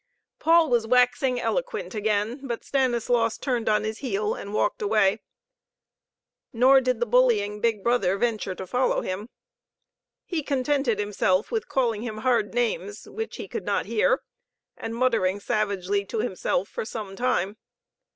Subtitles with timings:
[0.39, 5.21] Paul was waxing eloquent again, but Stanislaus turned on his heel and walked away.
[6.51, 9.29] Nor did the bullying big brother venture to follow him.
[10.25, 14.23] He contented himself with calling him hard names which he could not hear,
[14.75, 17.57] and muttering savagely to himself for some time.